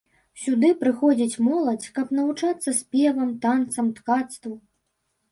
Сюды 0.43 0.69
прыходзіць 0.83 1.41
моладзь, 1.47 1.91
каб 1.97 2.07
навучацца 2.19 2.69
спевам, 2.79 3.29
танцам, 3.43 3.91
ткацтву. 3.99 4.53